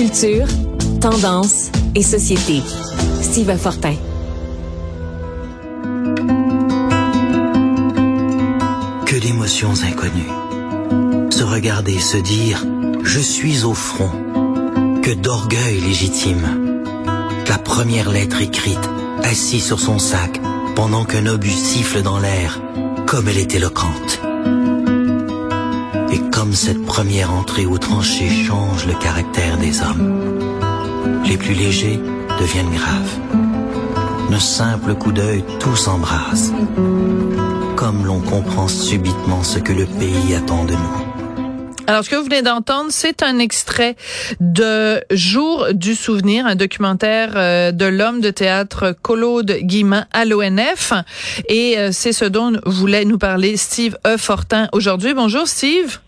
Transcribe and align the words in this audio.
Culture, 0.00 0.46
tendance 1.02 1.70
et 1.94 2.02
société. 2.02 2.62
Steve 3.20 3.54
Fortin. 3.58 3.92
Que 9.04 9.16
d'émotions 9.20 9.74
inconnues. 9.86 11.30
Se 11.30 11.42
regarder, 11.42 11.98
se 11.98 12.16
dire⁇ 12.16 12.64
Je 13.04 13.20
suis 13.20 13.64
au 13.64 13.74
front⁇ 13.74 14.10
Que 15.02 15.12
d'orgueil 15.12 15.80
légitime. 15.80 16.82
La 17.46 17.58
première 17.58 18.10
lettre 18.10 18.40
écrite, 18.40 18.88
assis 19.22 19.60
sur 19.60 19.80
son 19.80 19.98
sac, 19.98 20.40
pendant 20.76 21.04
qu'un 21.04 21.26
obus 21.26 21.50
siffle 21.50 22.00
dans 22.00 22.18
l'air, 22.18 22.58
comme 23.06 23.28
elle 23.28 23.36
est 23.36 23.54
éloquente. 23.54 24.29
Comme 26.40 26.54
cette 26.54 26.86
première 26.86 27.34
entrée 27.34 27.66
au 27.66 27.76
tranché 27.76 28.26
change 28.30 28.86
le 28.86 28.94
caractère 28.94 29.58
des 29.58 29.82
hommes, 29.82 30.40
les 31.26 31.36
plus 31.36 31.52
légers 31.52 32.00
deviennent 32.40 32.70
graves. 32.70 33.18
D'un 34.30 34.40
simple 34.40 34.94
coup 34.94 35.12
d'œil, 35.12 35.44
tout 35.58 35.76
s'embrase. 35.76 36.54
Comme 37.76 38.06
l'on 38.06 38.20
comprend 38.20 38.68
subitement 38.68 39.42
ce 39.42 39.58
que 39.58 39.74
le 39.74 39.84
pays 39.84 40.34
attend 40.34 40.64
de 40.64 40.72
nous. 40.72 41.84
Alors, 41.86 42.04
ce 42.04 42.08
que 42.08 42.16
vous 42.16 42.24
venez 42.24 42.40
d'entendre, 42.40 42.88
c'est 42.88 43.22
un 43.22 43.38
extrait 43.38 43.94
de 44.40 45.04
Jour 45.10 45.66
du 45.74 45.94
souvenir, 45.94 46.46
un 46.46 46.54
documentaire 46.54 47.32
euh, 47.34 47.70
de 47.70 47.84
l'homme 47.84 48.22
de 48.22 48.30
théâtre 48.30 48.96
Claude 49.02 49.58
Guimin 49.60 50.06
à 50.14 50.24
l'ONF. 50.24 50.94
Et 51.50 51.76
euh, 51.76 51.90
c'est 51.92 52.14
ce 52.14 52.24
dont 52.24 52.58
voulait 52.64 53.04
nous 53.04 53.18
parler 53.18 53.58
Steve 53.58 53.98
E. 54.06 54.16
Fortin 54.16 54.70
aujourd'hui. 54.72 55.12
Bonjour, 55.12 55.46
Steve. 55.46 55.98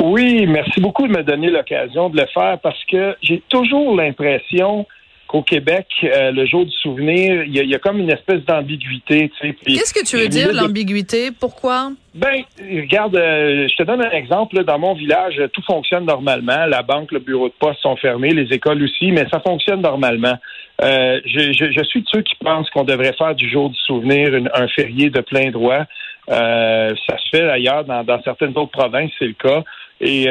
Oui, 0.00 0.46
merci 0.46 0.80
beaucoup 0.80 1.06
de 1.06 1.12
me 1.12 1.22
donner 1.22 1.50
l'occasion 1.50 2.08
de 2.08 2.16
le 2.16 2.26
faire 2.26 2.58
parce 2.62 2.82
que 2.84 3.16
j'ai 3.22 3.42
toujours 3.48 3.96
l'impression 3.96 4.86
qu'au 5.32 5.42
Québec, 5.42 5.86
euh, 6.04 6.30
le 6.30 6.44
jour 6.44 6.66
du 6.66 6.72
souvenir, 6.72 7.44
il 7.44 7.54
y, 7.54 7.74
a 7.74 7.78
comme 7.78 7.98
une 7.98 8.10
espèce 8.10 8.44
d'ambiguïté. 8.44 9.30
Qu'est-ce 9.40 9.94
que 9.94 10.04
tu 10.04 10.16
veux 10.16 10.28
dire, 10.28 10.52
l'ambiguïté? 10.52 11.30
Pourquoi? 11.30 11.92
Ben, 12.14 12.42
regarde, 12.60 13.16
euh, 13.16 13.66
je 13.66 13.74
te 13.74 13.82
donne 13.82 14.02
un 14.02 14.10
exemple. 14.10 14.62
dans 14.64 14.78
mon 14.78 14.92
village, 14.92 15.40
tout 15.54 15.62
fonctionne 15.62 16.04
normalement. 16.04 16.66
La 16.66 16.82
banque, 16.82 17.12
le 17.12 17.20
bureau 17.20 17.48
de 17.48 17.54
poste 17.58 17.80
sont 17.80 17.96
fermés, 17.96 18.30
les 18.30 18.54
écoles 18.54 18.82
aussi, 18.82 19.10
mais 19.10 19.26
ça 19.30 19.40
fonctionne 19.40 19.80
normalement. 19.80 20.36
Euh, 20.82 21.20
je, 21.24 21.84
suis 21.84 22.02
de 22.02 22.08
ceux 22.12 22.22
qui 22.22 22.34
pensent 22.36 22.68
qu'on 22.70 22.84
devrait 22.84 23.14
faire 23.14 23.34
du 23.34 23.48
jour 23.48 23.70
du 23.70 23.78
souvenir 23.86 24.30
un 24.54 24.68
férié 24.68 25.10
de 25.10 25.20
plein 25.20 25.50
droit. 25.50 25.84
Ça 26.28 27.18
se 27.18 27.28
fait 27.30 27.46
d'ailleurs 27.46 27.84
dans, 27.84 28.22
certaines 28.22 28.56
autres 28.56 28.70
provinces, 28.70 29.10
c'est 29.18 29.26
le 29.26 29.34
cas. 29.34 29.62
Et, 30.00 30.26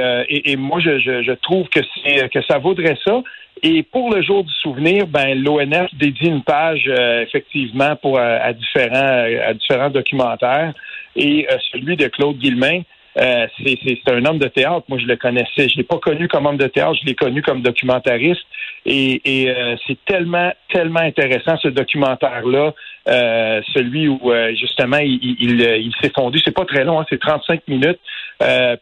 et, 0.52 0.56
moi, 0.58 0.80
je, 0.80 1.00
je, 1.00 1.32
trouve 1.34 1.68
que 1.70 1.80
que 2.28 2.42
ça 2.44 2.58
vaudrait 2.58 2.98
ça. 3.06 3.22
Et 3.64 3.84
pour 3.84 4.14
le 4.14 4.22
jour 4.24 4.44
du 4.44 4.54
souvenir, 4.54 5.06
ben 5.08 5.40
l'ONF 5.44 5.94
dédie 5.94 6.26
une 6.26 6.44
page 6.44 6.86
euh, 6.88 7.22
effectivement 7.22 7.96
pour 7.96 8.18
euh, 8.18 8.40
à 8.42 8.54
différents 8.54 8.96
euh, 8.96 9.50
à 9.50 9.54
différents 9.54 9.90
documentaires. 9.92 10.74
Et 11.16 11.46
celui 11.72 11.98
de 11.98 12.08
Claude 12.08 12.38
Guillemin, 12.38 12.82
c'est 13.16 14.10
un 14.10 14.26
homme 14.26 14.40
de 14.40 14.48
théâtre. 14.48 14.86
Moi, 14.88 15.00
je 15.00 15.06
le 15.06 15.16
connaissais. 15.16 15.70
Je 15.70 15.78
l'ai 15.78 15.84
pas 15.84 15.98
connu 15.98 16.28
comme 16.28 16.46
homme 16.46 16.58
de 16.58 16.68
théâtre, 16.68 16.98
je 17.02 17.06
l'ai 17.06 17.16
connu 17.16 17.42
comme 17.42 17.62
documentariste. 17.62 18.42
Et, 18.86 19.22
et 19.26 19.54
c'est 19.88 19.98
tellement, 20.06 20.52
tellement 20.72 21.02
intéressant 21.02 21.58
ce 21.58 21.68
documentaire-là, 21.68 22.74
celui 23.06 24.08
où 24.08 24.20
justement 24.60 24.98
il, 24.98 25.20
il, 25.40 25.62
il 25.62 25.94
s'est 26.02 26.12
fondu. 26.16 26.40
C'est 26.44 26.56
pas 26.56 26.66
très 26.66 26.84
long, 26.84 27.00
hein, 27.00 27.06
c'est 27.10 27.20
35 27.20 27.68
minutes. 27.68 28.00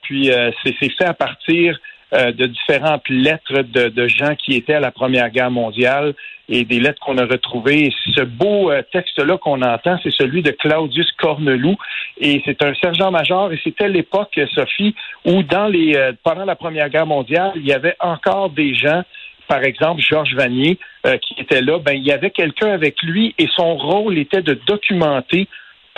puis 0.04 0.32
c'est 0.64 0.74
fait 0.92 1.06
à 1.06 1.14
partir 1.14 1.80
euh, 2.12 2.32
de 2.32 2.48
différentes 2.48 3.08
lettres 3.08 3.62
de, 3.62 4.08
gens 4.08 4.34
qui 4.34 4.56
étaient 4.56 4.74
à 4.74 4.80
la 4.80 4.90
Première 4.90 5.30
Guerre 5.30 5.52
mondiale 5.52 6.16
et 6.48 6.66
des 6.66 6.80
lettres 6.80 7.00
qu'on 7.02 7.20
a 7.20 7.26
retrouvées. 7.26 7.94
ce 8.16 8.22
beau 8.22 8.72
euh, 8.72 8.82
texte-là 8.92 9.38
qu'on 9.38 9.62
entend, 9.62 10.00
c'est 10.02 10.12
celui 10.12 10.42
de 10.42 10.50
Claudius 10.50 11.12
Corneloup. 11.20 11.78
Et 12.20 12.42
c'est 12.46 12.64
un 12.64 12.74
sergent-major. 12.74 13.54
Et 13.54 13.60
c'était 13.64 13.88
l'époque, 13.88 14.40
Sophie, 14.56 14.96
où 15.24 15.44
dans 15.44 15.68
les 15.68 15.96
euh, 15.96 16.14
pendant 16.24 16.46
la 16.46 16.56
Première 16.56 16.90
Guerre 16.90 17.06
mondiale, 17.06 17.52
il 17.56 17.68
y 17.68 17.74
avait 17.74 17.96
encore 18.00 18.50
des 18.50 18.74
gens 18.74 19.04
par 19.48 19.64
exemple, 19.64 20.00
Georges 20.00 20.36
Vanier, 20.36 20.78
qui 21.24 21.42
était 21.42 21.64
là, 21.64 21.80
ben, 21.80 21.94
il 21.94 22.04
y 22.04 22.12
avait 22.12 22.30
quelqu'un 22.30 22.70
avec 22.72 23.02
lui 23.02 23.34
et 23.40 23.48
son 23.56 23.78
rôle 23.78 24.20
était 24.20 24.44
de 24.44 24.54
documenter 24.54 25.48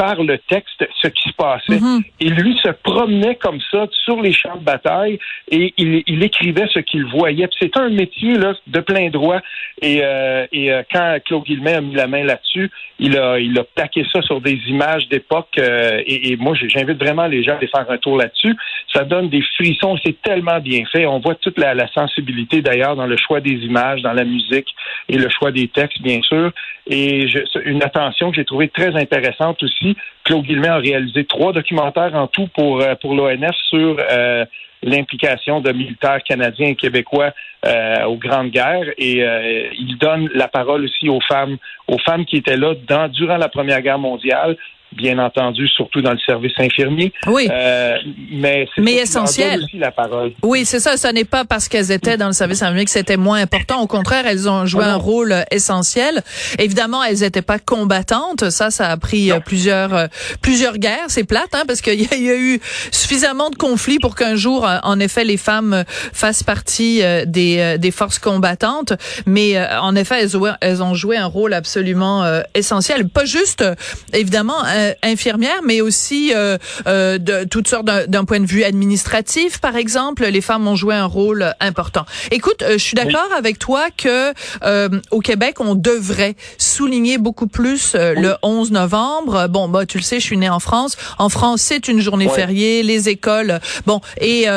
par 0.01 0.23
le 0.23 0.39
texte 0.39 0.83
ce 0.99 1.07
qui 1.09 1.29
se 1.29 1.35
passait. 1.35 1.79
Mhm. 1.79 2.01
Et 2.19 2.29
lui 2.29 2.57
se 2.57 2.69
promenait 2.69 3.35
comme 3.35 3.59
ça 3.69 3.85
sur 4.03 4.19
les 4.19 4.33
champs 4.33 4.55
de 4.55 4.63
bataille 4.63 5.19
et 5.51 5.75
il, 5.77 6.23
écrivait 6.23 6.65
ce 6.73 6.79
qu'il 6.79 7.05
voyait. 7.05 7.47
C'est 7.59 7.77
un 7.77 7.89
métier 7.89 8.33
là, 8.33 8.55
de 8.65 8.79
plein 8.79 9.11
droit. 9.11 9.41
Et, 9.79 9.99
euh, 10.03 10.47
et 10.51 10.73
euh, 10.73 10.81
quand 10.91 11.17
Claude 11.25 11.43
Guillemin 11.43 11.75
a 11.77 11.81
mis 11.81 11.93
la 11.93 12.07
main 12.07 12.23
là-dessus, 12.23 12.71
il 12.97 13.15
a, 13.15 13.37
il 13.37 13.57
a 13.59 13.63
plaqué 13.63 14.03
ça 14.11 14.23
sur 14.23 14.41
des 14.41 14.59
images 14.67 15.07
d'époque. 15.09 15.49
Euh, 15.59 16.01
et, 16.07 16.35
moi, 16.37 16.55
j'invite 16.55 16.97
vraiment 16.97 17.27
les 17.27 17.43
gens 17.43 17.53
à 17.53 17.57
aller 17.57 17.67
faire 17.67 17.85
un 17.87 17.97
tour 17.97 18.17
là-dessus. 18.17 18.55
Ça 18.91 19.03
donne 19.03 19.29
des 19.29 19.43
frissons. 19.55 19.97
C'est 20.03 20.19
tellement 20.23 20.59
bien 20.59 20.83
fait. 20.91 21.05
On 21.05 21.19
voit 21.19 21.35
toute 21.35 21.59
la, 21.59 21.75
la 21.75 21.87
sensibilité 21.89 22.63
d'ailleurs 22.63 22.95
dans 22.95 23.07
le 23.07 23.17
choix 23.17 23.39
des 23.39 23.53
images, 23.69 24.01
dans 24.01 24.13
la 24.13 24.23
musique 24.23 24.69
et 25.09 25.17
le 25.17 25.29
choix 25.29 25.51
des 25.51 25.67
textes, 25.67 26.01
bien 26.01 26.21
sûr. 26.23 26.51
Et 26.87 27.27
je, 27.27 27.39
une 27.65 27.83
attention 27.83 28.31
que 28.31 28.37
j'ai 28.37 28.45
trouvée 28.45 28.69
très 28.69 28.95
intéressante 28.95 29.61
aussi 29.61 29.90
Claude 30.23 30.43
Guillemin 30.43 30.73
a 30.73 30.77
réalisé 30.77 31.25
trois 31.25 31.53
documentaires 31.53 32.15
en 32.15 32.27
tout 32.27 32.47
pour, 32.55 32.81
euh, 32.81 32.95
pour 32.95 33.15
l'ONF 33.15 33.55
sur 33.69 33.97
euh, 33.99 34.45
l'implication 34.83 35.61
de 35.61 35.71
militaires 35.71 36.21
canadiens 36.23 36.67
et 36.67 36.75
québécois 36.75 37.31
euh, 37.65 38.03
aux 38.05 38.17
grandes 38.17 38.49
guerres. 38.49 38.89
Et 38.97 39.23
il 39.77 39.97
donne 39.99 40.29
la 40.33 40.47
parole 40.47 40.85
aussi 40.85 41.09
aux 41.09 41.21
femmes 41.21 41.57
aux 41.87 41.99
femmes 41.99 42.25
qui 42.25 42.37
étaient 42.37 42.57
là 42.57 42.73
dans, 42.87 43.07
durant 43.09 43.37
la 43.37 43.49
Première 43.49 43.81
Guerre 43.81 43.99
mondiale 43.99 44.57
bien 44.93 45.19
entendu, 45.19 45.67
surtout 45.67 46.01
dans 46.01 46.11
le 46.11 46.19
service 46.19 46.53
infirmier. 46.57 47.13
Oui. 47.27 47.47
Euh, 47.49 47.95
mais 48.31 48.67
mais 48.77 48.95
essentiel. 48.95 49.63
Aussi 49.63 49.77
la 49.77 49.91
parole. 49.91 50.33
Oui, 50.43 50.65
c'est 50.65 50.79
ça. 50.79 50.97
Ce 50.97 51.07
n'est 51.07 51.25
pas 51.25 51.45
parce 51.45 51.67
qu'elles 51.67 51.91
étaient 51.91 52.17
dans 52.17 52.27
le 52.27 52.33
service 52.33 52.61
infirmier 52.61 52.85
que 52.85 52.91
c'était 52.91 53.17
moins 53.17 53.41
important. 53.41 53.81
Au 53.81 53.87
contraire, 53.87 54.25
elles 54.27 54.49
ont 54.49 54.65
joué 54.65 54.83
ah 54.85 54.93
un 54.93 54.95
rôle 54.95 55.31
euh, 55.31 55.43
essentiel. 55.51 56.21
Évidemment, 56.59 57.03
elles 57.03 57.19
n'étaient 57.19 57.41
pas 57.41 57.59
combattantes. 57.59 58.49
Ça, 58.49 58.71
ça 58.71 58.89
a 58.89 58.97
pris 58.97 59.31
euh, 59.31 59.39
plusieurs 59.39 59.93
euh, 59.93 60.07
plusieurs 60.41 60.77
guerres. 60.77 61.05
C'est 61.07 61.23
plate, 61.23 61.53
hein, 61.53 61.63
parce 61.67 61.81
qu'il 61.81 61.99
y, 61.99 62.23
y, 62.23 62.29
a 62.29 62.37
eu 62.37 62.59
suffisamment 62.91 63.49
de 63.49 63.55
conflits 63.55 63.99
pour 63.99 64.15
qu'un 64.15 64.35
jour, 64.35 64.67
en 64.83 64.99
effet, 64.99 65.23
les 65.23 65.37
femmes 65.37 65.83
fassent 66.13 66.43
partie 66.43 67.01
des 67.25 67.77
des 67.77 67.91
forces 67.91 68.19
combattantes. 68.19 68.93
Mais 69.25 69.57
en 69.81 69.95
effet, 69.95 70.25
elles 70.61 70.83
ont 70.83 70.93
joué 70.93 71.17
un 71.17 71.25
rôle 71.25 71.53
absolument 71.53 72.23
essentiel. 72.53 73.07
Pas 73.09 73.25
juste, 73.25 73.63
évidemment 74.13 74.57
euh, 74.81 74.93
infirmières, 75.03 75.61
mais 75.63 75.81
aussi 75.81 76.31
euh, 76.33 76.57
euh, 76.87 77.17
de 77.17 77.43
toutes 77.43 77.67
sortes 77.67 77.85
d'un 77.85 78.25
point 78.25 78.39
de 78.39 78.45
vue 78.45 78.63
administratif, 78.63 79.59
par 79.59 79.75
exemple. 79.75 80.25
Les 80.25 80.41
femmes 80.41 80.67
ont 80.67 80.75
joué 80.75 80.95
un 80.95 81.05
rôle 81.05 81.53
important. 81.59 82.05
Écoute, 82.31 82.63
je 82.69 82.77
suis 82.77 82.95
d'accord 82.95 83.29
avec 83.35 83.59
toi 83.59 83.87
que 83.95 84.33
au 85.11 85.19
Québec, 85.19 85.59
on 85.59 85.75
devrait 85.75 86.35
souligner 86.57 87.17
beaucoup 87.17 87.47
plus 87.47 87.95
le 87.95 88.35
11 88.43 88.71
novembre. 88.71 89.47
Bon, 89.47 89.67
bah 89.67 89.85
tu 89.85 89.97
le 89.97 90.03
sais, 90.03 90.19
je 90.19 90.25
suis 90.25 90.37
née 90.37 90.49
en 90.49 90.59
France. 90.59 90.97
En 91.17 91.29
France, 91.29 91.61
c'est 91.61 91.87
une 91.87 91.99
journée 91.99 92.29
fériée, 92.29 92.83
les 92.83 93.09
écoles. 93.09 93.59
Bon, 93.85 94.01
et 94.19 94.47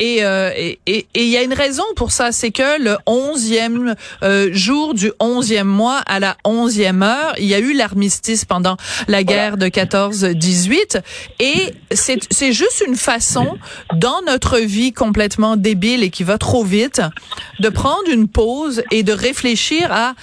et 0.00 0.78
et 0.86 1.06
il 1.14 1.28
y 1.28 1.36
a 1.36 1.42
une 1.42 1.54
raison 1.54 1.84
pour 1.96 2.12
ça, 2.12 2.32
c'est 2.32 2.50
que 2.50 2.80
le 2.80 2.96
11e 3.06 4.52
jour 4.52 4.94
du 4.94 5.10
11e 5.20 5.64
mois 5.64 5.98
à 6.06 6.20
la 6.20 6.36
11e 6.44 7.02
heure, 7.02 7.34
il 7.38 7.46
y 7.46 7.54
a 7.54 7.58
eu 7.58 7.74
l'armistice 7.74 8.44
pendant 8.44 8.76
la 9.08 9.24
guerre 9.24 9.56
de 9.56 9.68
14-18. 9.74 11.02
Et 11.40 11.74
c'est 11.90 12.52
juste 12.52 12.84
une 12.86 12.96
façon, 12.96 13.58
dans 13.94 14.22
notre 14.26 14.58
vie 14.58 14.92
complètement 14.92 15.56
débile 15.56 16.02
et 16.02 16.10
qui 16.10 16.24
va 16.24 16.38
trop 16.38 16.64
vite, 16.64 17.02
de 17.60 17.68
prendre 17.68 18.08
une 18.10 18.28
pause 18.28 18.82
et 18.90 19.02
de 19.02 19.12
réfléchir 19.12 19.92
à 19.92 20.14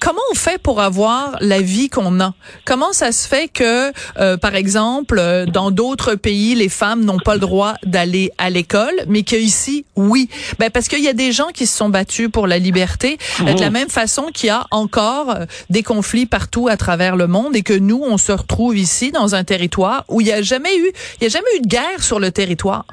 comment 0.00 0.20
on 0.30 0.34
fait 0.34 0.60
pour 0.60 0.80
avoir 0.80 1.36
la 1.40 1.60
vie 1.60 1.88
qu'on 1.88 2.20
a? 2.20 2.34
Comment 2.64 2.92
ça 2.92 3.12
se 3.12 3.26
fait 3.26 3.48
que, 3.48 3.92
euh, 4.18 4.36
par 4.36 4.54
exemple, 4.54 5.18
euh, 5.18 5.46
dans 5.46 5.70
d'autres 5.70 6.14
pays, 6.14 6.54
les 6.54 6.68
femmes 6.68 7.04
n'ont 7.04 7.18
pas 7.18 7.34
le 7.34 7.40
droit 7.40 7.74
d'aller 7.84 8.30
à 8.38 8.50
l'école, 8.50 8.94
mais 9.08 9.22
qu'ici, 9.22 9.84
oui. 9.96 10.28
Ben 10.58 10.70
parce 10.70 10.88
qu'il 10.88 11.02
y 11.02 11.08
a 11.08 11.12
des 11.12 11.32
gens 11.32 11.48
qui 11.54 11.66
se 11.66 11.76
sont 11.76 11.88
battus 11.88 12.30
pour 12.30 12.46
la 12.46 12.58
liberté, 12.58 13.18
de 13.40 13.60
la 13.60 13.70
même 13.70 13.88
façon 13.88 14.26
qu'il 14.32 14.48
y 14.48 14.50
a 14.50 14.66
encore 14.70 15.30
euh, 15.30 15.44
des 15.70 15.82
conflits 15.82 16.26
partout 16.26 16.68
à 16.68 16.76
travers 16.76 17.16
le 17.16 17.26
monde 17.26 17.56
et 17.56 17.62
que 17.62 17.74
nous, 17.74 18.02
on 18.02 18.18
se 18.18 18.32
retrouve 18.32 18.76
ici 18.76 19.12
dans 19.12 19.34
un 19.34 19.44
territoire 19.44 20.04
où 20.08 20.20
il 20.20 20.24
n'y 20.24 20.32
a 20.32 20.42
jamais 20.42 20.76
eu, 20.76 20.92
il 21.20 21.24
y 21.24 21.26
a 21.26 21.30
jamais 21.30 21.56
eu 21.56 21.60
de 21.60 21.68
guerre 21.68 22.02
sur 22.02 22.20
le 22.20 22.30
territoire. 22.30 22.84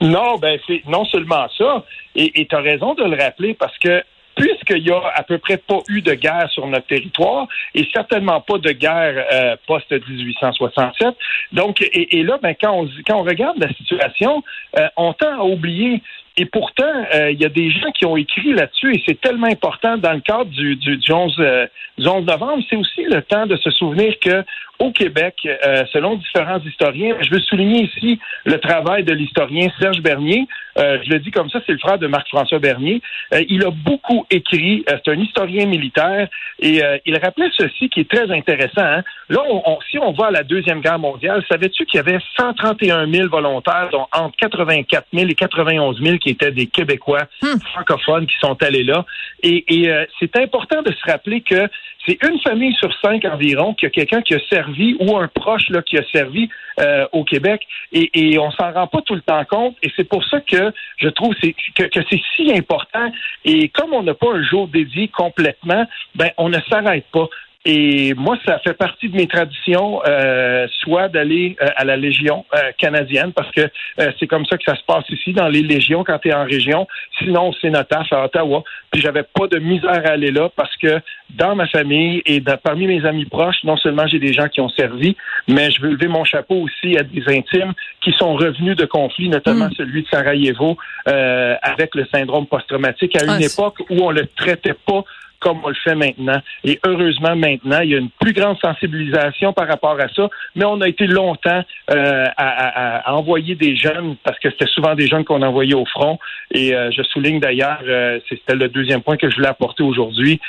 Non, 0.00 0.36
ben 0.38 0.58
c'est 0.66 0.82
non 0.86 1.06
seulement 1.06 1.46
ça, 1.56 1.84
et 2.14 2.46
tu 2.48 2.54
as 2.54 2.60
raison 2.60 2.94
de 2.94 3.04
le 3.04 3.16
rappeler 3.16 3.54
parce 3.54 3.76
que 3.78 4.02
puisqu'il 4.36 4.86
y 4.86 4.92
a 4.92 5.02
à 5.14 5.22
peu 5.22 5.38
près 5.38 5.56
pas 5.56 5.80
eu 5.88 6.02
de 6.02 6.14
guerre 6.14 6.48
sur 6.50 6.66
notre 6.66 6.86
territoire 6.86 7.48
et 7.74 7.88
certainement 7.92 8.40
pas 8.40 8.58
de 8.58 8.70
guerre 8.70 9.26
euh, 9.32 9.56
post 9.66 9.90
1867. 9.90 11.08
Donc, 11.52 11.80
et, 11.80 12.22
là, 12.22 12.38
ben, 12.42 12.54
quand 12.60 12.72
on 12.72 12.88
quand 13.06 13.18
on 13.18 13.24
regarde 13.24 13.58
la 13.58 13.72
situation, 13.72 14.44
euh, 14.78 14.86
on 14.96 15.12
tend 15.14 15.40
à 15.40 15.44
oublier 15.44 16.02
et 16.38 16.44
pourtant, 16.44 17.06
euh, 17.14 17.30
il 17.30 17.40
y 17.40 17.46
a 17.46 17.48
des 17.48 17.70
gens 17.70 17.90
qui 17.92 18.04
ont 18.04 18.16
écrit 18.16 18.52
là-dessus 18.52 18.94
et 18.94 19.02
c'est 19.06 19.18
tellement 19.20 19.46
important 19.46 19.96
dans 19.96 20.12
le 20.12 20.20
cadre 20.20 20.50
du, 20.50 20.76
du, 20.76 20.98
du 20.98 21.12
11, 21.12 21.34
euh, 21.38 21.66
du 21.96 22.06
11 22.06 22.26
novembre. 22.26 22.62
C'est 22.68 22.76
aussi 22.76 23.04
le 23.04 23.22
temps 23.22 23.46
de 23.46 23.56
se 23.56 23.70
souvenir 23.70 24.12
que 24.20 24.44
au 24.78 24.92
Québec, 24.92 25.34
euh, 25.46 25.84
selon 25.92 26.16
différents 26.16 26.60
historiens, 26.60 27.16
je 27.22 27.30
veux 27.30 27.40
souligner 27.40 27.84
ici 27.84 28.20
le 28.44 28.58
travail 28.58 29.04
de 29.04 29.14
l'historien 29.14 29.68
Serge 29.80 30.02
Bernier. 30.02 30.46
Euh, 30.78 30.98
je 31.04 31.10
le 31.10 31.18
dis 31.20 31.30
comme 31.30 31.48
ça, 31.50 31.60
c'est 31.66 31.72
le 31.72 31.78
frère 31.78 31.98
de 31.98 32.06
Marc-François 32.06 32.58
Bernier. 32.58 33.00
Euh, 33.32 33.42
il 33.48 33.64
a 33.64 33.70
beaucoup 33.70 34.26
écrit. 34.30 34.84
c'est 34.86 35.10
un 35.10 35.18
historien 35.18 35.66
militaire 35.66 36.28
et 36.58 36.80
il 37.04 37.18
rappelait 37.18 37.50
ceci 37.56 37.88
qui 37.88 38.00
est 38.00 38.10
très 38.10 38.30
intéressant. 38.30 38.82
Hein. 38.82 39.02
Là, 39.28 39.40
on, 39.48 39.78
si 39.90 39.98
on 39.98 40.12
va 40.12 40.26
à 40.26 40.30
la 40.30 40.42
deuxième 40.42 40.80
guerre 40.80 40.98
mondiale, 40.98 41.44
savais-tu 41.50 41.84
qu'il 41.86 41.98
y 41.98 42.00
avait 42.00 42.18
131 42.36 43.10
000 43.10 43.28
volontaires, 43.28 43.88
dont 43.92 44.06
entre 44.12 44.36
84 44.36 45.06
000 45.12 45.28
et 45.28 45.34
91 45.34 46.00
000 46.00 46.18
qui 46.18 46.30
étaient 46.30 46.52
des 46.52 46.66
Québécois 46.66 47.24
hmm. 47.42 47.58
francophones 47.72 48.26
qui 48.26 48.36
sont 48.40 48.56
allés 48.62 48.84
là. 48.84 49.04
Et, 49.42 49.64
et 49.68 49.92
c'est 50.18 50.36
important 50.36 50.82
de 50.82 50.92
se 50.92 51.10
rappeler 51.10 51.42
que 51.42 51.68
c'est 52.06 52.18
une 52.22 52.38
famille 52.40 52.74
sur 52.74 52.90
cinq 53.00 53.24
environ 53.24 53.74
qui 53.74 53.86
a 53.86 53.90
quelqu'un 53.90 54.22
qui 54.22 54.34
a 54.34 54.38
servi 54.48 54.96
ou 55.00 55.16
un 55.16 55.28
proche 55.28 55.68
là, 55.70 55.82
qui 55.82 55.98
a 55.98 56.04
servi 56.12 56.48
euh, 56.80 57.06
au 57.12 57.24
Québec 57.24 57.66
et, 57.92 58.10
et 58.14 58.38
on 58.38 58.50
s'en 58.52 58.70
rend 58.72 58.86
pas 58.86 59.02
tout 59.02 59.14
le 59.14 59.22
temps 59.22 59.44
compte 59.44 59.76
et 59.82 59.90
c'est 59.96 60.08
pour 60.08 60.24
ça 60.24 60.40
que 60.40 60.65
je 60.98 61.08
trouve 61.08 61.34
que, 61.34 61.88
c'est 62.10 62.20
si 62.34 62.52
important 62.52 63.10
et 63.44 63.68
comme 63.68 63.92
on 63.92 64.02
n'a 64.02 64.14
pas 64.14 64.32
un 64.32 64.42
jour 64.42 64.68
dédié 64.68 65.08
complètement, 65.08 65.86
ben 66.14 66.30
on 66.38 66.48
ne 66.48 66.60
s'arrête 66.68 67.06
pas. 67.12 67.28
Et 67.68 68.14
moi, 68.14 68.38
ça 68.46 68.60
fait 68.60 68.74
partie 68.74 69.08
de 69.08 69.16
mes 69.16 69.26
traditions, 69.26 70.00
euh, 70.06 70.68
soit 70.78 71.08
d'aller 71.08 71.56
euh, 71.60 71.66
à 71.74 71.84
la 71.84 71.96
Légion 71.96 72.44
euh, 72.54 72.70
canadienne, 72.78 73.32
parce 73.32 73.50
que 73.50 73.62
c'est 74.20 74.28
comme 74.28 74.46
ça 74.46 74.56
que 74.56 74.62
ça 74.64 74.76
se 74.76 74.84
passe 74.86 75.04
ici, 75.10 75.32
dans 75.32 75.48
les 75.48 75.62
légions, 75.62 76.04
quand 76.04 76.16
tu 76.20 76.28
es 76.28 76.34
en 76.34 76.44
région. 76.44 76.86
Sinon, 77.18 77.52
c'est 77.60 77.70
notaf 77.70 78.12
à 78.12 78.26
Ottawa. 78.26 78.62
Puis 78.92 79.00
j'avais 79.00 79.24
pas 79.24 79.48
de 79.48 79.58
misère 79.58 80.02
à 80.04 80.10
aller 80.10 80.30
là, 80.30 80.48
parce 80.54 80.76
que 80.76 81.00
dans 81.30 81.56
ma 81.56 81.66
famille 81.66 82.22
et 82.24 82.40
parmi 82.62 82.86
mes 82.86 83.04
amis 83.04 83.24
proches, 83.24 83.64
non 83.64 83.76
seulement 83.76 84.06
j'ai 84.06 84.20
des 84.20 84.32
gens 84.32 84.46
qui 84.46 84.60
ont 84.60 84.68
servi, 84.68 85.16
mais 85.48 85.72
je 85.72 85.82
veux 85.82 85.90
lever 85.90 86.06
mon 86.06 86.22
chapeau 86.22 86.54
aussi 86.54 86.96
à 86.96 87.02
des 87.02 87.24
intimes 87.26 87.72
qui 88.00 88.12
sont 88.12 88.34
revenus 88.34 88.76
de 88.76 88.84
conflits, 88.84 89.28
notamment 89.28 89.66
mm. 89.66 89.74
celui 89.76 90.02
de 90.04 90.08
Sarajevo, 90.08 90.76
avec 91.04 91.96
le 91.96 92.06
syndrome 92.14 92.46
post-traumatique, 92.46 93.16
à 93.16 93.24
une 93.24 93.30
ah, 93.30 93.40
époque 93.40 93.80
où 93.90 94.04
on 94.04 94.12
le 94.12 94.26
traitait 94.36 94.76
pas 94.86 95.02
comme 95.40 95.60
on 95.64 95.68
le 95.68 95.74
fait 95.74 95.94
maintenant. 95.94 96.40
Et 96.64 96.78
heureusement, 96.84 97.36
maintenant, 97.36 97.80
il 97.80 97.90
y 97.90 97.94
a 97.94 97.98
une 97.98 98.10
plus 98.20 98.32
grande 98.32 98.58
sensibilisation 98.58 99.52
par 99.52 99.68
rapport 99.68 99.98
à 100.00 100.08
ça, 100.08 100.28
mais 100.54 100.64
on 100.64 100.80
a 100.80 100.88
été 100.88 101.06
longtemps 101.06 101.62
euh, 101.90 102.24
à, 102.36 103.14
envoyer 103.14 103.54
des 103.54 103.76
jeunes, 103.76 104.16
parce 104.24 104.38
que 104.38 104.50
c'était 104.50 104.66
souvent 104.66 104.94
des 104.94 105.06
jeunes 105.06 105.24
qu'on 105.24 105.42
envoyait 105.42 105.74
au 105.74 105.86
front. 105.86 106.18
Et 106.50 106.74
euh, 106.74 106.90
je 106.90 107.02
souligne 107.02 107.40
d'ailleurs, 107.40 107.80
euh, 107.86 108.18
c'était 108.28 108.54
le 108.54 108.68
deuxième 108.68 109.02
point 109.02 109.16
que 109.16 109.28
je 109.30 109.36
voulais 109.36 109.48
apporter 109.48 109.82
aujourd'hui, 109.82 110.40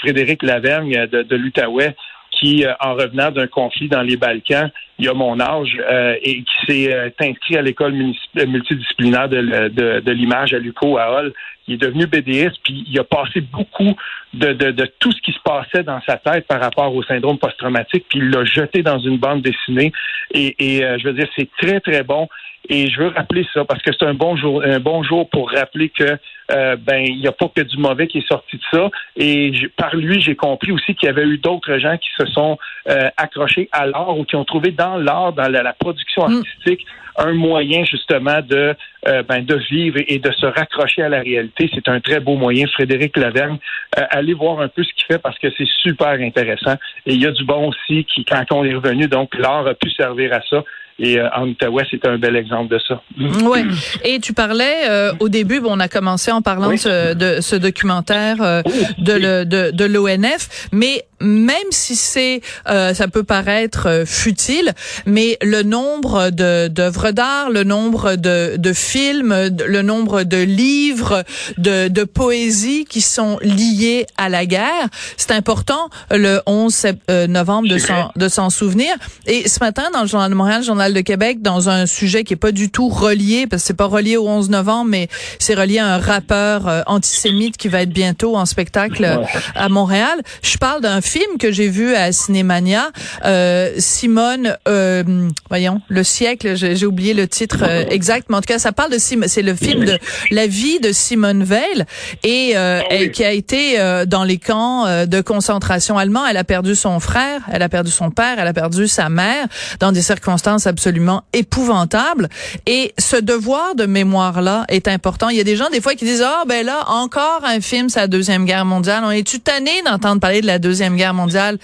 Frédéric 0.00 0.42
Lavergne 0.42 1.06
de, 1.06 1.22
de 1.22 1.94
qui, 2.32 2.66
en 2.80 2.94
revenant 2.94 3.30
d'un 3.30 3.46
conflit 3.46 3.88
dans 3.88 4.02
les 4.02 4.16
Balkans, 4.16 4.70
il 4.98 5.08
a 5.08 5.14
mon 5.14 5.40
âge 5.40 5.78
et 6.22 6.42
qui 6.42 6.66
s'est 6.66 7.14
inscrit 7.18 7.56
à 7.56 7.62
l'école 7.62 7.94
multidisciplinaire 8.34 9.28
de, 9.28 9.68
de, 9.68 10.00
de 10.00 10.12
l'image 10.12 10.52
à 10.52 10.58
l'UCO 10.58 10.98
à 10.98 11.12
Hall 11.12 11.32
il 11.66 11.74
est 11.74 11.78
devenu 11.78 12.06
BDS, 12.06 12.52
puis 12.62 12.84
il 12.88 12.98
a 12.98 13.04
passé 13.04 13.40
beaucoup 13.40 13.96
de, 14.34 14.52
de, 14.52 14.70
de, 14.70 14.90
tout 14.98 15.12
ce 15.12 15.20
qui 15.20 15.32
se 15.32 15.40
passait 15.44 15.82
dans 15.82 16.00
sa 16.06 16.16
tête 16.16 16.46
par 16.46 16.60
rapport 16.60 16.94
au 16.94 17.02
syndrome 17.02 17.38
post-traumatique, 17.38 18.06
puis 18.08 18.18
il 18.18 18.30
l'a 18.30 18.44
jeté 18.44 18.82
dans 18.82 18.98
une 18.98 19.18
bande 19.18 19.42
dessinée. 19.42 19.92
Et, 20.32 20.54
et 20.58 20.84
euh, 20.84 20.98
je 20.98 21.08
veux 21.08 21.14
dire, 21.14 21.28
c'est 21.36 21.48
très, 21.58 21.80
très 21.80 22.02
bon. 22.02 22.28
Et 22.68 22.88
je 22.88 22.98
veux 22.98 23.08
rappeler 23.08 23.46
ça 23.54 23.64
parce 23.64 23.80
que 23.82 23.90
c'est 23.92 24.06
un 24.06 24.14
bon 24.14 24.36
jour, 24.36 24.62
un 24.64 24.80
bon 24.80 25.02
jour 25.02 25.28
pour 25.30 25.50
rappeler 25.50 25.88
que 25.88 26.18
euh, 26.52 26.76
ben 26.76 27.04
il 27.04 27.18
n'y 27.18 27.26
a 27.26 27.32
pas 27.32 27.48
que 27.54 27.60
du 27.60 27.76
mauvais 27.76 28.06
qui 28.06 28.18
est 28.18 28.28
sorti 28.28 28.56
de 28.56 28.62
ça. 28.72 28.90
Et 29.16 29.52
par 29.76 29.94
lui, 29.94 30.20
j'ai 30.20 30.34
compris 30.34 30.72
aussi 30.72 30.94
qu'il 30.94 31.06
y 31.06 31.10
avait 31.10 31.26
eu 31.26 31.38
d'autres 31.38 31.78
gens 31.78 31.96
qui 31.96 32.08
se 32.18 32.26
sont 32.32 32.58
euh, 32.88 33.08
accrochés 33.16 33.68
à 33.72 33.86
l'art 33.86 34.18
ou 34.18 34.24
qui 34.24 34.36
ont 34.36 34.44
trouvé 34.44 34.72
dans 34.72 34.96
l'art, 34.96 35.32
dans 35.32 35.48
la, 35.48 35.72
production 35.74 36.28
mm. 36.28 36.38
artistique, 36.38 36.86
un 37.18 37.32
moyen 37.34 37.84
justement 37.84 38.40
de 38.42 38.74
euh, 39.08 39.22
ben, 39.22 39.44
de 39.44 39.56
vivre 39.70 39.98
et 40.06 40.18
de 40.18 40.32
se 40.32 40.46
raccrocher 40.46 41.02
à 41.02 41.08
la 41.08 41.20
réalité. 41.20 41.70
C'est 41.74 41.88
un 41.88 42.00
très 42.00 42.20
beau 42.20 42.36
moyen. 42.36 42.66
Frédéric 42.66 43.16
Laverne, 43.16 43.58
euh, 43.98 44.02
allez 44.10 44.34
voir 44.34 44.60
un 44.60 44.68
peu 44.68 44.82
ce 44.82 44.92
qu'il 44.94 45.06
fait 45.06 45.18
parce 45.18 45.38
que 45.38 45.48
c'est 45.56 45.68
super 45.82 46.20
intéressant. 46.20 46.74
Et 47.06 47.14
il 47.14 47.22
y 47.22 47.26
a 47.26 47.30
du 47.30 47.44
bon 47.44 47.68
aussi 47.68 48.04
qui, 48.04 48.24
quand 48.24 48.44
on 48.50 48.64
est 48.64 48.74
revenu, 48.74 49.08
donc 49.08 49.34
l'art 49.36 49.66
a 49.66 49.74
pu 49.74 49.90
servir 49.90 50.32
à 50.32 50.40
ça. 50.48 50.64
Et 50.98 51.18
euh, 51.18 51.28
en 51.34 51.48
Outaouais, 51.48 51.84
c'est 51.90 52.06
un 52.06 52.16
bel 52.16 52.36
exemple 52.36 52.72
de 52.72 52.78
ça. 52.78 53.02
Oui. 53.18 53.60
Et 54.02 54.18
tu 54.18 54.32
parlais 54.32 54.88
euh, 54.88 55.12
au 55.20 55.28
début, 55.28 55.60
bon, 55.60 55.72
on 55.72 55.80
a 55.80 55.88
commencé 55.88 56.32
en 56.32 56.40
parlant 56.40 56.70
de, 56.70 56.76
ce, 56.76 57.56
documentaire 57.56 58.40
euh, 58.40 58.62
de, 58.98 59.44
de, 59.44 59.70
de 59.72 59.84
l'ONF, 59.84 60.68
mais 60.72 61.04
même 61.20 61.56
si 61.70 61.96
c'est, 61.96 62.40
ça 62.66 63.08
peut 63.08 63.24
paraître 63.24 64.04
futile, 64.06 64.72
mais 65.06 65.38
le 65.42 65.62
nombre 65.62 66.30
de 66.30 66.68
d'œuvres 66.68 67.10
d'art, 67.10 67.50
le 67.50 67.64
nombre 67.64 68.16
de, 68.16 68.56
de 68.56 68.72
films, 68.72 69.34
le 69.66 69.82
nombre 69.82 70.22
de 70.22 70.38
livres, 70.38 71.24
de, 71.58 71.88
de 71.88 72.04
poésie 72.04 72.84
qui 72.84 73.00
sont 73.00 73.38
liés 73.42 74.06
à 74.16 74.28
la 74.28 74.46
guerre, 74.46 74.88
c'est 75.16 75.32
important 75.32 75.88
le 76.10 76.40
11 76.46 76.86
novembre 77.28 77.68
de 77.68 77.78
s'en 77.78 78.10
de 78.14 78.28
s'en 78.28 78.50
souvenir. 78.50 78.90
Et 79.26 79.48
ce 79.48 79.60
matin, 79.60 79.84
dans 79.92 80.02
le 80.02 80.08
journal 80.08 80.30
de 80.30 80.36
Montréal, 80.36 80.60
le 80.60 80.66
journal 80.66 80.94
de 80.94 81.00
Québec 81.00 81.42
dans 81.42 81.68
un 81.68 81.86
sujet 81.86 82.24
qui 82.24 82.34
est 82.34 82.36
pas 82.36 82.52
du 82.52 82.70
tout 82.70 82.88
relié, 82.88 83.46
parce 83.46 83.62
que 83.62 83.66
c'est 83.68 83.74
pas 83.74 83.86
relié 83.86 84.16
au 84.16 84.28
11 84.28 84.50
novembre, 84.50 84.90
mais 84.90 85.08
c'est 85.38 85.54
relié 85.54 85.78
à 85.78 85.94
un 85.94 85.98
rappeur 85.98 86.68
euh, 86.68 86.82
antisémite 86.86 87.56
qui 87.56 87.68
va 87.68 87.82
être 87.82 87.90
bientôt 87.90 88.36
en 88.36 88.46
spectacle 88.46 89.04
euh, 89.04 89.24
à 89.54 89.68
Montréal. 89.68 90.20
Je 90.42 90.56
parle 90.58 90.82
d'un 90.82 91.00
film 91.06 91.38
que 91.38 91.52
j'ai 91.52 91.68
vu 91.68 91.94
à 91.94 92.12
Cinémania, 92.12 92.90
euh, 93.24 93.72
Simone, 93.78 94.56
euh, 94.68 95.28
voyons, 95.48 95.80
le 95.88 96.04
siècle, 96.04 96.54
j'ai 96.54 96.86
oublié 96.86 97.14
le 97.14 97.28
titre 97.28 97.64
exact, 97.90 98.26
mais 98.28 98.36
en 98.36 98.40
tout 98.40 98.46
cas, 98.46 98.58
ça 98.58 98.72
parle 98.72 98.92
de 98.92 98.98
c'est 98.98 99.42
le 99.42 99.54
film 99.54 99.84
de 99.84 99.98
la 100.30 100.46
vie 100.46 100.80
de 100.80 100.92
Simone 100.92 101.44
Veil 101.44 101.84
et, 102.22 102.54
et 102.90 103.10
qui 103.10 103.24
a 103.24 103.32
été 103.32 103.78
dans 104.06 104.24
les 104.24 104.38
camps 104.38 105.06
de 105.06 105.20
concentration 105.20 105.98
allemands. 105.98 106.26
Elle 106.26 106.36
a 106.36 106.44
perdu 106.44 106.74
son 106.74 107.00
frère, 107.00 107.42
elle 107.52 107.62
a 107.62 107.68
perdu 107.68 107.90
son 107.90 108.10
père, 108.10 108.36
elle 108.38 108.46
a 108.46 108.52
perdu 108.52 108.88
sa 108.88 109.08
mère 109.08 109.46
dans 109.80 109.92
des 109.92 110.02
circonstances 110.02 110.66
absolument 110.66 111.22
épouvantable. 111.32 112.28
Et 112.66 112.94
ce 112.98 113.16
devoir 113.16 113.74
de 113.74 113.86
mémoire-là 113.86 114.64
est 114.68 114.88
important. 114.88 115.28
Il 115.28 115.36
y 115.36 115.40
a 115.40 115.44
des 115.44 115.56
gens, 115.56 115.68
des 115.70 115.80
fois, 115.80 115.94
qui 115.94 116.04
disent, 116.04 116.24
ah, 116.24 116.44
ben 116.46 116.64
là, 116.64 116.84
encore 116.88 117.42
un 117.44 117.60
film 117.60 117.88
sur 117.88 118.00
la 118.00 118.08
Deuxième 118.08 118.44
Guerre 118.44 118.64
mondiale. 118.64 119.02
On 119.04 119.10
est-tu 119.10 119.40
tanné 119.40 119.82
d'entendre 119.84 120.20
parler 120.20 120.40
de 120.40 120.46
la 120.46 120.58
Deuxième 120.58 120.95
Guerre 120.96 121.14
mondiale? 121.14 121.58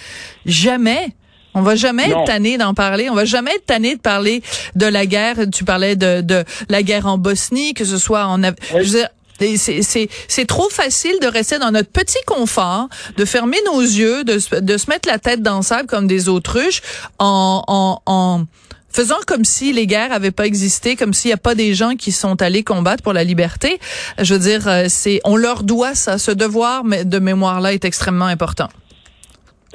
Jamais. 0.46 1.08
On 1.54 1.60
va 1.60 1.74
jamais 1.76 2.08
être 2.08 2.24
tanné 2.24 2.56
d'en 2.56 2.72
parler. 2.72 3.10
On 3.10 3.14
va 3.14 3.26
jamais 3.26 3.50
être 3.56 3.66
tanné 3.66 3.96
de 3.96 4.00
parler 4.00 4.42
de 4.74 4.86
la 4.86 5.04
guerre. 5.04 5.36
Tu 5.52 5.64
parlais 5.64 5.96
de, 5.96 6.22
de 6.22 6.44
la 6.70 6.82
guerre 6.82 7.06
en 7.06 7.18
Bosnie, 7.18 7.74
que 7.74 7.84
ce 7.84 7.98
soit 7.98 8.24
en... 8.26 8.40
C'est 10.28 10.46
trop 10.46 10.70
facile 10.70 11.14
de 11.20 11.26
rester 11.26 11.58
dans 11.58 11.72
notre 11.72 11.90
petit 11.90 12.22
confort, 12.26 12.88
de 13.16 13.24
fermer 13.24 13.58
nos 13.66 13.80
yeux, 13.80 14.24
de, 14.24 14.38
de 14.60 14.76
se 14.78 14.88
mettre 14.88 15.08
la 15.08 15.18
tête 15.18 15.42
dans 15.42 15.58
le 15.58 15.62
sable 15.62 15.88
comme 15.88 16.06
des 16.06 16.28
autruches 16.28 16.80
en, 17.18 17.62
en, 17.66 18.00
en 18.06 18.44
faisant 18.90 19.18
comme 19.26 19.44
si 19.44 19.72
les 19.72 19.86
guerres 19.86 20.12
avaient 20.12 20.30
pas 20.30 20.46
existé, 20.46 20.96
comme 20.96 21.12
s'il 21.12 21.30
n'y 21.30 21.34
a 21.34 21.38
pas 21.38 21.54
des 21.54 21.74
gens 21.74 21.96
qui 21.96 22.12
sont 22.12 22.40
allés 22.40 22.62
combattre 22.62 23.02
pour 23.02 23.14
la 23.14 23.24
liberté. 23.24 23.80
Je 24.18 24.34
veux 24.34 24.40
dire, 24.40 24.68
euh, 24.68 24.86
c'est, 24.88 25.20
on 25.24 25.36
leur 25.36 25.64
doit 25.64 25.94
ça. 25.94 26.18
Ce 26.18 26.30
devoir 26.30 26.84
de 26.84 27.18
mémoire-là 27.18 27.72
est 27.72 27.84
extrêmement 27.84 28.26
important. 28.26 28.68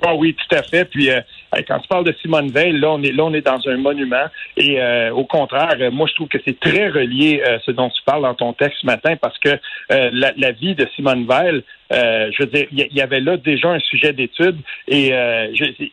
Ah 0.06 0.16
oui, 0.16 0.36
tout 0.36 0.56
à 0.56 0.64
fait. 0.64 0.86
Puis 0.86 1.10
euh, 1.10 1.20
quand 1.68 1.80
tu 1.80 1.88
parles 1.88 2.06
de 2.06 2.14
Simone 2.22 2.50
Veil, 2.50 2.74
là 2.74 2.92
on 2.92 3.02
est 3.02 3.12
là 3.12 3.26
on 3.26 3.34
est 3.34 3.46
dans 3.46 3.68
un 3.68 3.78
monument. 3.78 4.26
Et 4.56 4.82
euh, 4.82 5.12
au 5.12 5.26
contraire, 5.26 5.76
moi 5.92 6.08
je 6.08 6.14
trouve 6.14 6.28
que 6.28 6.38
c'est 6.46 6.60
très 6.60 6.90
relié 6.90 7.42
ce 7.66 7.72
dont 7.72 7.90
tu 7.90 8.02
parles 8.06 8.24
dans 8.24 8.36
ton 8.36 8.54
texte 8.54 8.80
ce 8.82 8.86
matin 8.86 9.16
parce 9.16 9.38
que 9.40 9.58
la, 9.90 10.52
vie 10.52 10.76
de 10.76 10.88
Simone 10.96 11.26
Veil, 11.28 11.64
je 11.92 12.44
veux 12.44 12.50
dire, 12.50 12.68
il 12.72 12.96
y, 12.96 13.02
avait 13.02 13.20
là 13.20 13.38
déjà 13.38 13.70
un 13.70 13.80
sujet 13.80 14.14
d'étude 14.14 14.58
et 14.88 15.14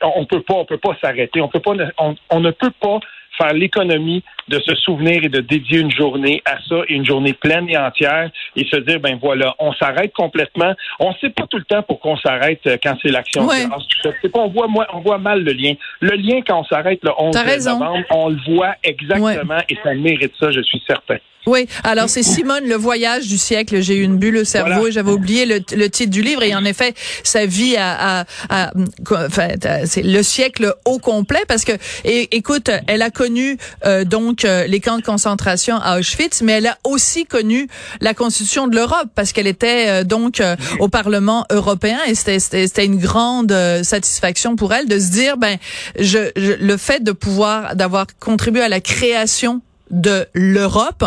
on 0.03 0.27
peut 0.27 0.43
pas 0.43 0.55
on 0.55 0.65
peut 0.65 0.79
pas 0.79 0.97
s'arrêter. 1.01 1.41
On 1.41 1.49
peut 1.49 1.61
pas 1.61 1.75
on 1.99 2.41
ne 2.41 2.51
peut 2.51 2.73
pas 2.81 3.01
faire 3.37 3.53
l'économie 3.53 4.23
de 4.49 4.59
se 4.61 4.75
souvenir 4.77 5.25
et 5.25 5.29
de 5.29 5.41
dédier 5.41 5.81
une 5.81 5.91
journée 5.91 6.43
à 6.45 6.57
ça, 6.69 6.77
une 6.89 7.05
journée 7.05 7.33
pleine 7.33 7.69
et 7.69 7.77
entière, 7.77 8.31
et 8.57 8.65
se 8.65 8.77
dire, 8.77 9.01
ben 9.01 9.19
voilà, 9.21 9.55
on 9.59 9.73
s'arrête 9.73 10.13
complètement. 10.13 10.75
On 11.01 11.11
ne 11.11 11.15
sait 11.21 11.31
pas 11.31 11.47
tout 11.47 11.59
le 11.59 11.65
temps 11.65 11.83
pour 11.83 12.01
qu'on 12.01 12.17
s'arrête 12.17 12.61
euh, 12.67 12.77
quand 12.83 12.97
c'est 13.03 13.11
l'action 13.11 13.47
ouais. 13.47 13.65
de 13.65 14.29
Pas, 14.29 14.41
on, 14.41 14.49
voit, 14.49 14.69
on 14.93 15.01
voit 15.01 15.19
mal 15.19 15.43
le 15.43 15.53
lien. 15.53 15.75
Le 16.01 16.17
lien, 16.17 16.41
quand 16.47 16.61
on 16.61 16.65
s'arrête 16.65 17.01
le 17.03 17.11
11 17.17 17.35
novembre, 17.67 18.05
on 18.11 18.29
le 18.29 18.55
voit 18.55 18.75
exactement, 18.83 19.59
et 19.69 19.79
ça 19.83 19.95
mérite 19.95 20.33
ça, 20.39 20.51
je 20.51 20.61
suis 20.61 20.83
certain. 20.87 21.19
Oui, 21.47 21.67
alors 21.83 22.09
c'est 22.09 22.23
Simone, 22.23 22.67
le 22.67 22.75
voyage 22.75 23.27
du 23.27 23.37
siècle. 23.37 23.83
J'ai 23.83 23.97
eu 23.97 24.03
une 24.03 24.17
bulle 24.17 24.39
au 24.39 24.45
cerveau 24.45 24.87
et 24.87 24.93
j'avais 24.93 25.11
oublié 25.11 25.45
le, 25.45 25.89
titre 25.89 26.11
du 26.11 26.23
livre. 26.23 26.43
Et 26.43 26.55
en 26.55 26.65
effet, 26.65 26.95
sa 27.23 27.45
vie 27.45 27.77
à, 27.77 28.25
à, 28.49 28.73
enfin, 29.11 29.49
c'est 29.85 30.03
le 30.03 30.23
siècle 30.23 30.75
au 30.87 30.99
complet 30.99 31.43
parce 31.47 31.65
que, 31.65 31.73
et, 32.05 32.35
écoute, 32.37 32.71
elle 32.87 33.03
a 33.03 33.11
connu 33.11 33.24
connu 33.25 33.57
euh, 33.87 34.05
donc 34.05 34.45
euh, 34.45 34.67
les 34.67 34.81
camps 34.81 34.99
de 34.99 35.03
concentration 35.03 35.77
à 35.77 35.99
Auschwitz, 35.99 36.43
mais 36.43 36.53
elle 36.53 36.67
a 36.67 36.77
aussi 36.85 37.25
connu 37.25 37.69
la 38.03 38.13
constitution 38.13 38.67
de 38.69 38.77
l'Europe 38.77 39.09
parce 39.15 39.33
qu'elle 39.33 39.47
était 39.47 40.05
donc 40.05 40.43
au 40.79 40.89
Parlement 40.89 41.47
européen 41.51 41.99
et 42.07 42.15
c'était 42.15 42.85
une 42.85 42.99
grande 42.99 43.55
satisfaction 43.83 44.57
pour 44.57 44.75
elle 44.75 44.89
de 44.89 44.99
se 44.99 45.11
dire 45.11 45.37
ben 45.39 45.57
je, 45.99 46.19
le 46.37 46.77
fait 46.77 47.03
de 47.03 47.13
pouvoir 47.13 47.77
d'avoir 47.77 48.07
contribué 48.21 48.63
à 48.63 48.69
la 48.69 48.81
création 48.81 49.63
de 49.91 50.27
l'Europe, 50.33 51.05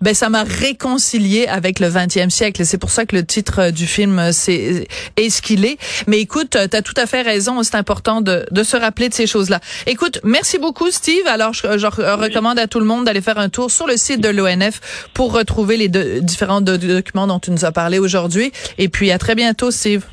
ben 0.00 0.14
ça 0.14 0.28
m'a 0.28 0.44
réconcilié 0.44 1.46
avec 1.46 1.80
le 1.80 1.88
20e 1.88 2.30
siècle. 2.30 2.64
C'est 2.64 2.78
pour 2.78 2.90
ça 2.90 3.06
que 3.06 3.16
le 3.16 3.24
titre 3.24 3.70
du 3.70 3.86
film 3.86 4.32
c'est 4.32 4.86
est 5.16 5.30
ce 5.30 5.42
qu'il 5.42 5.64
est? 5.64 5.78
Mais 6.06 6.18
écoute, 6.18 6.50
tu 6.50 6.76
as 6.76 6.82
tout 6.82 6.94
à 6.96 7.06
fait 7.06 7.22
raison, 7.22 7.62
c'est 7.62 7.76
important 7.76 8.20
de, 8.20 8.46
de 8.50 8.62
se 8.62 8.76
rappeler 8.76 9.08
de 9.08 9.14
ces 9.14 9.26
choses-là. 9.26 9.60
Écoute, 9.86 10.20
merci 10.24 10.58
beaucoup 10.58 10.90
Steve. 10.90 11.26
Alors 11.26 11.52
je, 11.52 11.66
recommande 11.66 12.58
à 12.58 12.66
tout 12.66 12.80
le 12.80 12.86
monde 12.86 13.04
d'aller 13.04 13.20
faire 13.20 13.38
un 13.38 13.48
tour 13.48 13.70
sur 13.70 13.86
le 13.86 13.96
site 13.96 14.20
de 14.20 14.28
l'ONF 14.28 15.08
pour 15.14 15.32
retrouver 15.32 15.76
les 15.76 15.88
différents 15.88 16.60
documents 16.60 17.26
dont 17.26 17.38
tu 17.38 17.50
nous 17.50 17.64
as 17.64 17.72
parlé 17.72 17.98
aujourd'hui. 17.98 18.52
Et 18.78 18.88
puis 18.88 19.10
à 19.10 19.18
très 19.18 19.34
bientôt 19.34 19.70
Steve. 19.70 20.04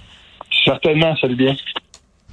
Certainement, 0.63 1.15
salut 1.17 1.35
bien. 1.35 1.55